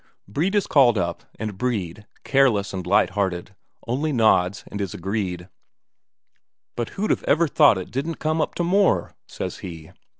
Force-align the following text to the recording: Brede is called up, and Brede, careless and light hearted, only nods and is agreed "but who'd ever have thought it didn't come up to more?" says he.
Brede 0.27 0.55
is 0.55 0.65
called 0.65 0.97
up, 0.97 1.25
and 1.37 1.59
Brede, 1.59 2.07
careless 2.23 2.73
and 2.73 2.87
light 2.87 3.11
hearted, 3.11 3.55
only 3.87 4.11
nods 4.11 4.63
and 4.71 4.81
is 4.81 4.95
agreed 4.95 5.47
"but 6.75 6.89
who'd 6.97 7.11
ever 7.25 7.43
have 7.45 7.51
thought 7.53 7.77
it 7.77 7.91
didn't 7.91 8.15
come 8.15 8.41
up 8.41 8.55
to 8.55 8.63
more?" 8.63 9.15
says 9.27 9.59
he. 9.59 9.91